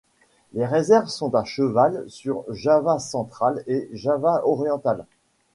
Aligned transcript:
Les 0.53 0.65
réserves 0.65 1.09
sont 1.09 1.35
à 1.35 1.43
cheval 1.43 2.05
sur 2.07 2.43
Java 2.49 2.97
central 2.97 3.63
et 3.67 3.87
Java 3.93 4.41
oriental. 4.47 5.05